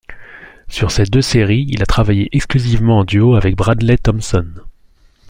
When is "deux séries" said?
1.03-1.67